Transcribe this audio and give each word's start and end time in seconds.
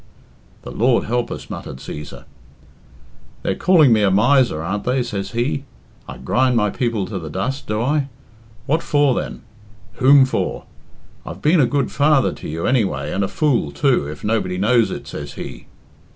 "The 0.63 0.71
Lord 0.71 1.03
help 1.03 1.29
us!" 1.29 1.47
muttered 1.47 1.77
Cæsar. 1.77 2.23
"'They're 3.43 3.53
calling 3.53 3.93
me 3.93 4.01
a 4.01 4.09
miser, 4.09 4.59
aren't 4.63 4.83
they?' 4.83 5.03
says 5.03 5.33
he. 5.33 5.63
'I 6.09 6.17
grind 6.17 6.55
my 6.57 6.71
people 6.71 7.05
to 7.05 7.19
the 7.19 7.29
dust, 7.29 7.67
do 7.67 7.79
I? 7.83 8.07
What 8.65 8.81
for, 8.81 9.13
then? 9.13 9.43
Whom 9.97 10.25
for? 10.25 10.63
I've 11.23 11.43
been 11.43 11.61
a 11.61 11.67
good 11.67 11.91
father 11.91 12.31
to 12.33 12.49
you, 12.49 12.65
anyway, 12.65 13.11
and 13.11 13.23
a 13.23 13.27
fool, 13.27 13.71
too, 13.71 14.07
if 14.07 14.23
nobody 14.23 14.57
knows 14.57 14.89
it!' 14.89 15.07
says 15.07 15.33
he." 15.33 15.67